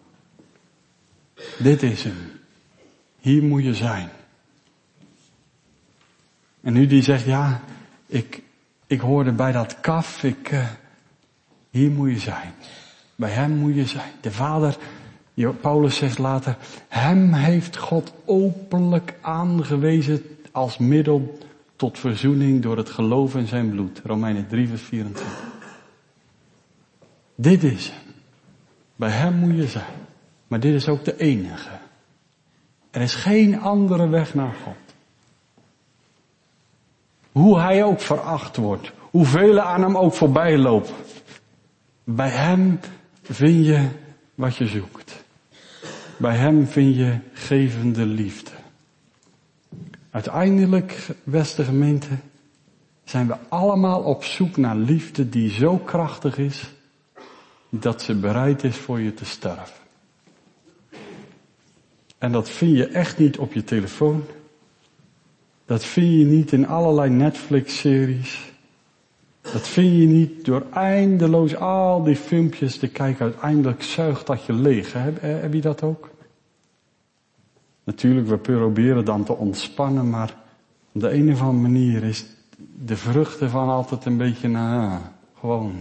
[1.60, 2.32] Dit is hem.
[3.20, 4.10] Hier moet je zijn.
[6.62, 7.62] En nu die zegt, ja,
[8.06, 8.44] ik,
[8.88, 10.68] ik hoorde bij dat kaf, ik, uh,
[11.70, 12.54] hier moet je zijn.
[13.16, 14.12] Bij hem moet je zijn.
[14.22, 14.78] De vader,
[15.62, 21.38] Paulus zegt later, hem heeft God openlijk aangewezen als middel
[21.76, 24.02] tot verzoening door het geloof in zijn bloed.
[24.04, 25.44] Romeinen 3 vers 24.
[27.36, 28.14] Dit is hem.
[28.96, 30.10] Bij hem moet je zijn.
[30.52, 31.70] Maar dit is ook de enige.
[32.90, 34.94] Er is geen andere weg naar God.
[37.32, 38.92] Hoe hij ook veracht wordt.
[39.00, 40.94] Hoeveel aan hem ook voorbij lopen.
[42.04, 42.80] Bij hem
[43.22, 43.88] vind je
[44.36, 45.24] wat je zoekt.
[46.18, 48.52] Bij hem vind je gevende liefde.
[50.10, 52.18] Uiteindelijk, beste gemeente,
[53.04, 56.72] zijn we allemaal op zoek naar liefde die zo krachtig is
[57.70, 59.81] dat ze bereid is voor je te sterven.
[62.22, 64.24] En dat vind je echt niet op je telefoon.
[65.66, 68.54] Dat vind je niet in allerlei Netflix-series.
[69.42, 73.26] Dat vind je niet door eindeloos al die filmpjes te kijken.
[73.26, 74.94] Uiteindelijk zuigt dat je leeg.
[74.94, 76.10] Heb, heb je dat ook?
[77.84, 80.36] Natuurlijk, we proberen dan te ontspannen, maar
[80.92, 82.26] op de een of andere manier is
[82.86, 85.00] de vruchten van altijd een beetje, nou,
[85.40, 85.74] gewoon.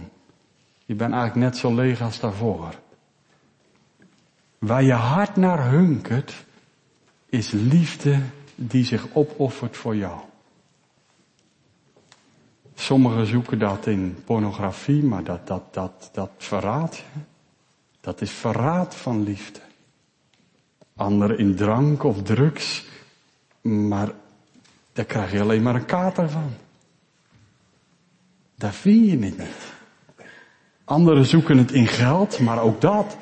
[0.85, 2.75] Je bent eigenlijk net zo leeg als daarvoor.
[4.61, 6.45] Waar je hart naar hunkert,
[7.29, 8.19] is liefde
[8.55, 10.19] die zich opoffert voor jou.
[12.75, 17.19] Sommigen zoeken dat in pornografie, maar dat, dat, dat, dat verraad je.
[18.01, 19.59] Dat is verraad van liefde.
[20.95, 22.85] Anderen in drank of drugs,
[23.61, 24.11] maar
[24.93, 26.53] daar krijg je alleen maar een kater van.
[28.55, 29.73] Daar vind je het niet.
[30.83, 33.17] Anderen zoeken het in geld, maar ook dat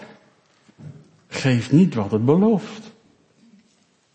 [1.30, 2.92] geeft niet wat het belooft.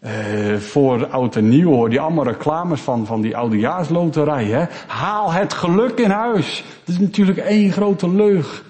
[0.00, 4.44] Uh, voor oud en nieuw hoor je allemaal reclames van, van die oudejaarsloterij.
[4.44, 4.64] Hè?
[4.86, 6.64] Haal het geluk in huis.
[6.84, 8.64] Dat is natuurlijk één grote leug.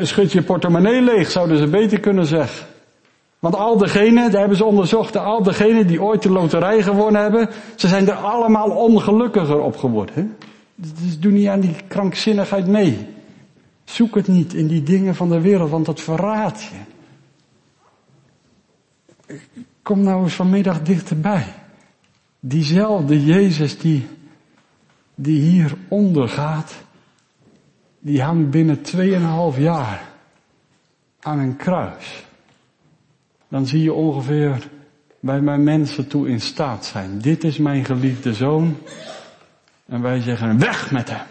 [0.00, 2.66] Schud je portemonnee leeg, zouden ze beter kunnen zeggen.
[3.38, 7.48] Want al degenen, daar hebben ze onderzocht, al degenen die ooit de loterij gewonnen hebben,
[7.74, 10.14] ze zijn er allemaal ongelukkiger op geworden.
[10.14, 10.24] Hè?
[10.74, 13.15] Dus doe niet aan die krankzinnigheid mee.
[13.86, 16.78] Zoek het niet in die dingen van de wereld, want dat verraadt je.
[19.82, 21.54] Kom nou eens vanmiddag dichterbij.
[22.40, 24.06] Diezelfde Jezus die,
[25.14, 26.74] die hier ondergaat,
[27.98, 28.78] die hangt binnen
[29.54, 30.08] 2,5 jaar
[31.20, 32.24] aan een kruis.
[33.48, 34.68] Dan zie je ongeveer
[35.20, 37.18] bij mijn mensen toe in staat zijn.
[37.18, 38.76] Dit is mijn geliefde zoon.
[39.86, 41.26] En wij zeggen, weg met hem.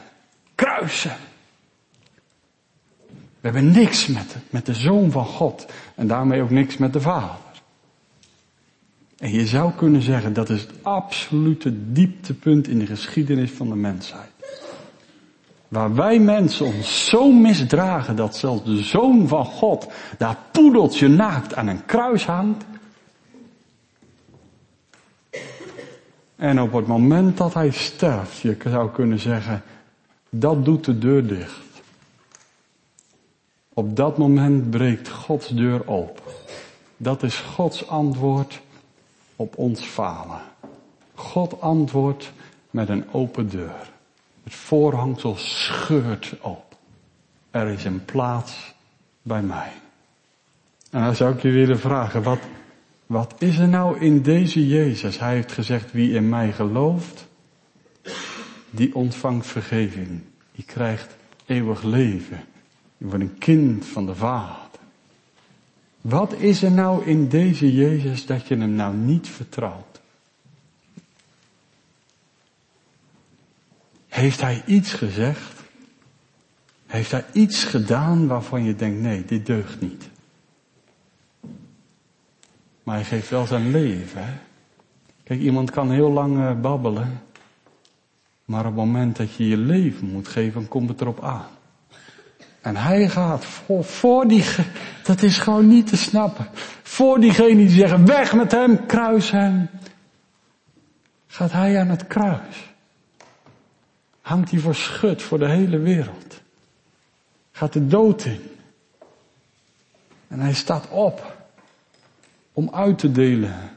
[0.56, 1.16] Kruisen.
[3.46, 5.66] We hebben niks met, met de Zoon van God.
[5.96, 7.36] En daarmee ook niks met de Vader.
[9.18, 13.76] En je zou kunnen zeggen, dat is het absolute dieptepunt in de geschiedenis van de
[13.76, 14.30] mensheid.
[15.68, 19.88] Waar wij mensen ons zo misdragen dat zelfs de Zoon van God
[20.18, 22.66] daar poedeltje naakt aan een kruis hangt.
[26.36, 29.64] En op het moment dat hij sterft, je zou kunnen zeggen,
[30.30, 31.65] dat doet de deur dicht.
[33.78, 36.24] Op dat moment breekt Gods deur open.
[36.98, 38.62] Dat is Gods antwoord
[39.36, 40.42] op ons falen.
[41.14, 42.32] God antwoordt
[42.70, 43.92] met een open deur.
[44.44, 46.78] Het voorhangsel scheurt op.
[47.52, 48.74] Er is een plaats
[49.22, 49.72] bij mij.
[50.92, 52.40] En dan zou ik je willen vragen, wat,
[53.06, 55.20] wat is er nou in deze Jezus?
[55.20, 57.28] Hij heeft gezegd, wie in mij gelooft,
[58.70, 60.22] die ontvangt vergeving.
[60.52, 61.16] Die krijgt
[61.46, 62.44] eeuwig leven.
[62.98, 64.64] Je wordt een kind van de Vader.
[66.02, 70.02] Wat is er nou in deze Jezus dat je hem nou niet vertrouwt?
[74.08, 75.64] Heeft hij iets gezegd?
[76.86, 80.10] Heeft hij iets gedaan waarvan je denkt, nee, dit deugt niet?
[82.84, 84.26] Maar hij geeft wel zijn leven.
[84.26, 84.34] Hè?
[85.24, 87.22] Kijk, iemand kan heel lang eh, babbelen.
[88.46, 91.55] Maar op het moment dat je je leven moet geven, komt het erop aan.
[92.66, 94.46] En hij gaat voor, voor die,
[95.04, 96.48] dat is gewoon niet te snappen.
[96.84, 99.70] Voor diegenen die zeggen, weg met hem, kruis hem.
[101.28, 102.74] Gaat hij aan het kruis.
[104.22, 106.42] Hangt hij voor schut voor de hele wereld.
[107.52, 108.42] Gaat de dood in.
[110.28, 111.48] En hij staat op
[112.54, 113.75] om uit te delen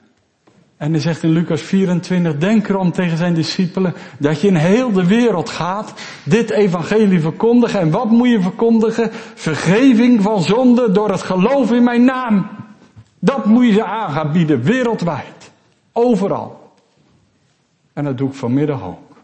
[0.78, 4.92] en hij zegt in Lucas 24, denk erom tegen zijn discipelen dat je in heel
[4.92, 7.80] de wereld gaat, dit evangelie verkondigen.
[7.80, 9.10] En wat moet je verkondigen?
[9.34, 12.46] Vergeving van zonde door het geloof in mijn naam.
[13.18, 15.50] Dat moet je ze aan gaan bieden, wereldwijd.
[15.92, 16.72] Overal.
[17.92, 19.16] En dat doe ik vanmiddag ook.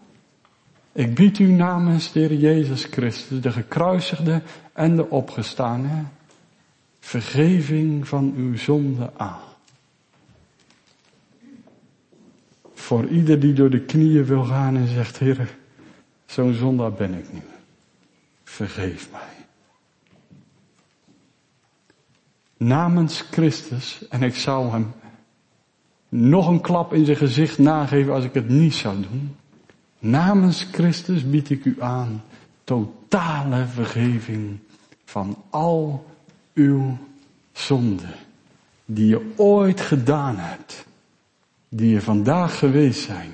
[0.93, 4.43] Ik bied u namens de Heer Jezus Christus, de gekruisigde
[4.73, 6.05] en de opgestane,
[7.01, 9.53] vergeving van uw zonde aan.
[12.85, 15.57] Voor ieder die door de knieën wil gaan en zegt, Heer,
[16.27, 17.41] zo'n zondaar ben ik nu.
[18.43, 19.47] Vergeef mij.
[22.57, 24.93] Namens Christus, en ik zou hem
[26.09, 29.37] nog een klap in zijn gezicht nageven als ik het niet zou doen.
[29.99, 32.23] Namens Christus bied ik u aan
[32.65, 34.59] totale vergeving
[35.05, 36.07] van al
[36.55, 36.99] uw
[37.53, 38.15] zonden
[38.85, 40.87] die je ooit gedaan hebt
[41.77, 43.33] die je vandaag geweest zijn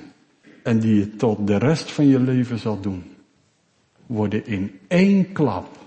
[0.63, 3.03] en die je tot de rest van je leven zal doen,
[4.05, 5.77] worden in één klap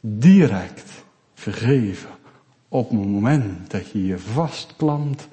[0.00, 2.08] direct vergeven
[2.68, 5.28] op het moment dat je je vastklampt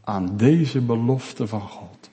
[0.00, 2.10] aan deze belofte van God.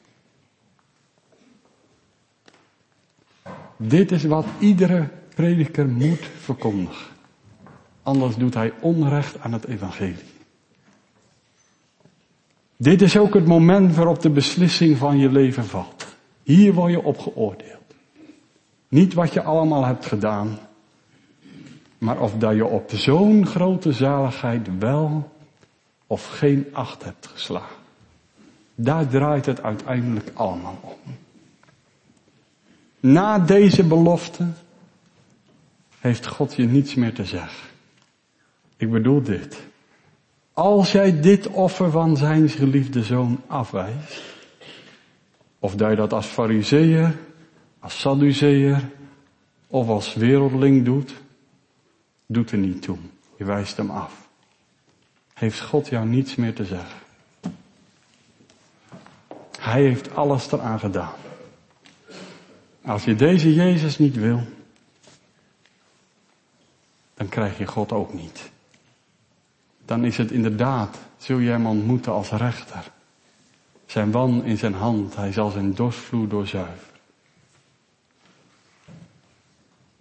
[3.77, 7.15] Dit is wat iedere prediker moet verkondigen.
[8.03, 10.36] Anders doet hij onrecht aan het evangelie.
[12.77, 16.15] Dit is ook het moment waarop de beslissing van je leven valt.
[16.43, 17.95] Hier word je op geoordeeld.
[18.87, 20.59] Niet wat je allemaal hebt gedaan,
[21.97, 25.31] maar of dat je op zo'n grote zaligheid wel
[26.07, 27.75] of geen acht hebt geslagen.
[28.75, 31.15] Daar draait het uiteindelijk allemaal om.
[32.99, 34.47] Na deze belofte
[35.99, 37.69] heeft God je niets meer te zeggen.
[38.77, 39.66] Ik bedoel dit.
[40.57, 44.23] Als jij dit offer van zijn geliefde zoon afwijst,
[45.59, 47.17] of dat je dat als fariseer,
[47.79, 48.89] als sadduceer
[49.67, 51.13] of als wereldling doet,
[52.25, 52.97] doet er niet toe.
[53.37, 54.27] Je wijst hem af.
[55.33, 56.99] Heeft God jou niets meer te zeggen?
[59.59, 61.15] Hij heeft alles eraan gedaan.
[62.81, 64.41] Als je deze Jezus niet wil,
[67.13, 68.51] dan krijg je God ook niet
[69.87, 72.91] dan is het inderdaad, zul je hem ontmoeten als rechter.
[73.85, 76.95] Zijn wan in zijn hand, hij zal zijn dorsvloer doorzuiveren.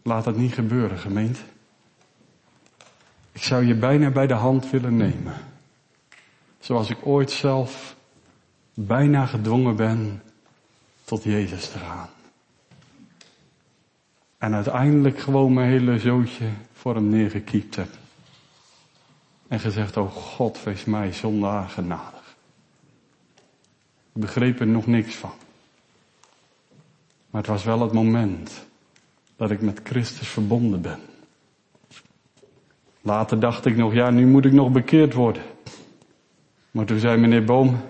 [0.03, 1.41] Laat het niet gebeuren, gemeente.
[3.33, 5.35] Ik zou je bijna bij de hand willen nemen.
[6.59, 7.97] Zoals ik ooit zelf
[8.75, 10.23] bijna gedwongen ben
[11.05, 12.09] tot Jezus te gaan.
[14.39, 17.89] En uiteindelijk gewoon mijn hele zootje voor hem neergekiept heb.
[19.49, 22.37] En gezegd, oh God, wees mij zondaar genadig.
[24.15, 25.33] Ik begreep er nog niks van.
[27.31, 28.67] Maar het was wel het moment
[29.37, 31.01] dat ik met Christus verbonden ben.
[33.01, 35.43] Later dacht ik nog, ja, nu moet ik nog bekeerd worden.
[36.71, 37.81] Maar toen zei meneer Boom,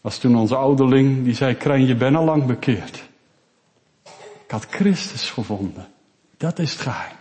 [0.00, 3.08] was toen onze ouderling, die zei, Krijn, je bent al lang bekeerd.
[4.44, 5.86] Ik had Christus gevonden.
[6.36, 7.16] Dat is het geheim.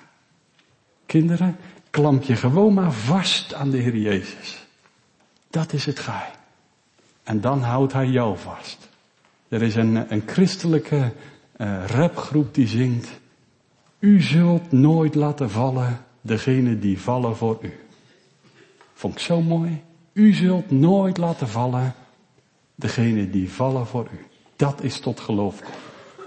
[1.05, 1.57] Kinderen,
[1.93, 4.65] klamp je gewoon maar vast aan de Heer Jezus.
[5.49, 6.33] Dat is het geheim.
[7.23, 8.89] En dan houdt Hij jou vast.
[9.47, 11.11] Er is een, een christelijke
[11.57, 13.09] uh, rapgroep die zingt.
[13.99, 17.73] U zult nooit laten vallen degene die vallen voor u.
[18.93, 19.83] Vond ik zo mooi.
[20.13, 21.93] U zult nooit laten vallen
[22.75, 24.25] degene die vallen voor u.
[24.55, 25.59] Dat is tot geloof.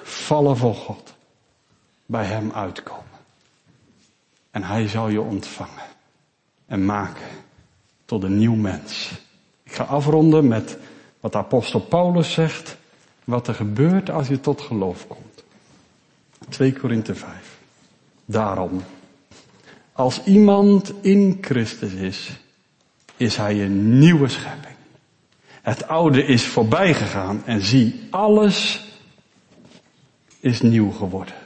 [0.02, 1.14] Vallen voor God.
[2.06, 3.05] Bij Hem uitkomen.
[4.56, 5.84] En Hij zal je ontvangen.
[6.66, 7.26] En maken
[8.04, 9.10] tot een nieuw mens.
[9.62, 10.78] Ik ga afronden met
[11.20, 12.76] wat apostel Paulus zegt.
[13.24, 15.44] Wat er gebeurt als je tot geloof komt.
[16.48, 17.58] 2 Korinthe 5.
[18.24, 18.82] Daarom.
[19.92, 22.40] Als iemand in Christus is,
[23.16, 24.76] is hij een nieuwe schepping.
[25.62, 28.86] Het oude is voorbij gegaan en zie, alles
[30.40, 31.45] is nieuw geworden.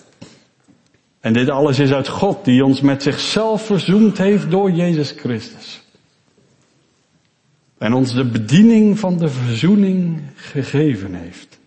[1.21, 5.83] En dit alles is uit God die ons met zichzelf verzoend heeft door Jezus Christus.
[7.79, 11.59] En ons de bediening van de verzoening gegeven heeft.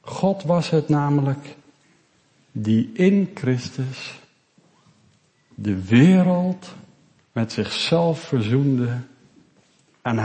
[0.00, 1.56] God was het namelijk
[2.52, 4.20] die in Christus
[5.54, 6.74] de wereld
[7.32, 8.98] met zichzelf verzoende
[10.02, 10.20] en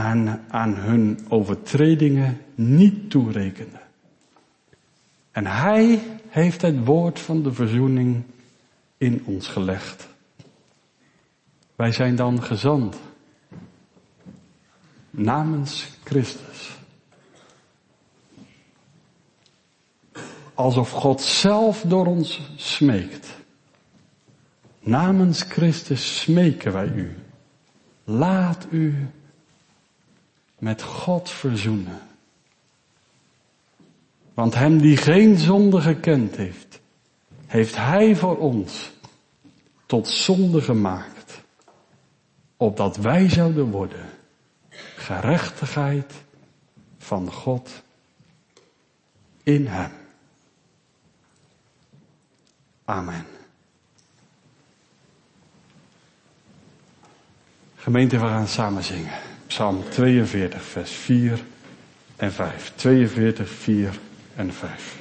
[0.49, 3.79] aan hun overtredingen niet toerekende.
[5.31, 8.23] En hij heeft het woord van de verzoening
[8.97, 10.07] in ons gelegd.
[11.75, 12.95] Wij zijn dan gezand
[15.09, 16.77] namens Christus.
[20.53, 23.37] Alsof God zelf door ons smeekt.
[24.79, 27.17] Namens Christus smeken wij u.
[28.03, 29.07] Laat u
[30.57, 32.08] met God verzoenen.
[34.39, 36.79] Want hem die geen zonde gekend heeft,
[37.45, 38.91] heeft hij voor ons
[39.85, 41.41] tot zonde gemaakt,
[42.57, 44.05] opdat wij zouden worden
[44.95, 46.13] gerechtigheid
[46.97, 47.83] van God
[49.43, 49.91] in hem.
[52.85, 53.25] Amen.
[57.75, 59.19] Gemeente, we gaan samen zingen.
[59.47, 61.43] Psalm 42, vers 4
[62.15, 62.71] en 5.
[62.75, 63.99] 42, 4
[64.39, 64.98] en 5.